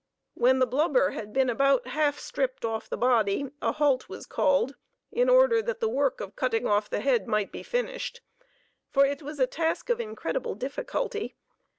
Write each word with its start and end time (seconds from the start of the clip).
When 0.33 0.57
the 0.57 0.65
blubber 0.65 1.11
had 1.11 1.31
been 1.31 1.47
about 1.47 1.85
half 1.89 2.17
stripped 2.17 2.65
off 2.65 2.89
the 2.89 2.97
body, 2.97 3.51
a 3.61 3.71
halt 3.73 4.09
was 4.09 4.25
called 4.25 4.73
in 5.11 5.29
order 5.29 5.61
that 5.61 5.79
the 5.79 5.87
work 5.87 6.19
of 6.21 6.35
cutting 6.35 6.65
off 6.65 6.89
the 6.89 7.01
head 7.01 7.27
might 7.27 7.51
be 7.51 7.61
finished, 7.61 8.21
for 8.89 9.05
it 9.05 9.21
was 9.21 9.39
a 9.39 9.45
task 9.45 9.91
of 9.91 10.01
incredible 10.01 10.55
difficulty. 10.55 11.35